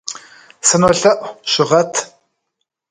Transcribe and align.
Сынолъэӏу, 0.67 1.29
щыгъэт. 1.51 1.93